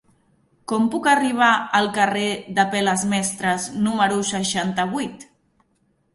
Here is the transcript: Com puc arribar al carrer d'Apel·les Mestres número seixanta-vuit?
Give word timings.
Com 0.71 0.85
puc 0.95 1.09
arribar 1.11 1.49
al 1.79 1.89
carrer 1.97 2.31
d'Apel·les 2.57 3.05
Mestres 3.13 3.69
número 3.91 4.19
seixanta-vuit? 4.33 5.29